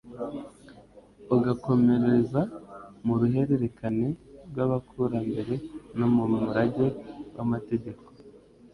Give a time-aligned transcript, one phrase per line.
[1.35, 2.41] ugakomereza
[3.05, 4.07] mu ruhererekane
[4.49, 5.55] rw’abakurambere
[5.97, 6.87] no mu murage
[7.35, 8.05] w’amategeko